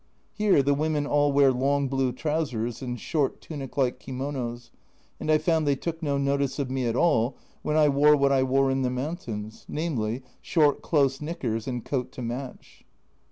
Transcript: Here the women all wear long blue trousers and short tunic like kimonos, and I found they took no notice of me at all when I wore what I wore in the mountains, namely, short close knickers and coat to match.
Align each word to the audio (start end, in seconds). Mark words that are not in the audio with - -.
Here 0.33 0.63
the 0.63 0.73
women 0.73 1.05
all 1.05 1.31
wear 1.31 1.51
long 1.51 1.87
blue 1.87 2.11
trousers 2.11 2.81
and 2.81 2.99
short 2.99 3.39
tunic 3.39 3.77
like 3.77 3.99
kimonos, 3.99 4.71
and 5.19 5.31
I 5.31 5.37
found 5.37 5.67
they 5.67 5.75
took 5.75 6.01
no 6.01 6.17
notice 6.17 6.57
of 6.57 6.71
me 6.71 6.87
at 6.87 6.95
all 6.95 7.37
when 7.61 7.77
I 7.77 7.87
wore 7.87 8.15
what 8.17 8.31
I 8.31 8.41
wore 8.41 8.71
in 8.71 8.81
the 8.81 8.89
mountains, 8.89 9.63
namely, 9.69 10.23
short 10.41 10.81
close 10.81 11.21
knickers 11.21 11.67
and 11.67 11.85
coat 11.85 12.11
to 12.13 12.23
match. 12.23 12.83